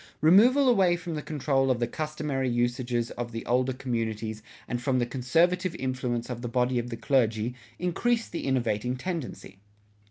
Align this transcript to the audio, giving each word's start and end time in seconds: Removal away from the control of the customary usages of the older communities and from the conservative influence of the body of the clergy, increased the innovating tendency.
Removal 0.19 0.67
away 0.67 0.95
from 0.95 1.13
the 1.13 1.21
control 1.21 1.69
of 1.69 1.79
the 1.79 1.85
customary 1.85 2.49
usages 2.49 3.11
of 3.11 3.31
the 3.31 3.45
older 3.45 3.71
communities 3.71 4.41
and 4.67 4.81
from 4.81 4.97
the 4.97 5.05
conservative 5.05 5.75
influence 5.75 6.27
of 6.27 6.41
the 6.41 6.47
body 6.49 6.79
of 6.79 6.89
the 6.89 6.97
clergy, 6.97 7.53
increased 7.77 8.31
the 8.31 8.47
innovating 8.47 8.95
tendency. 8.97 9.59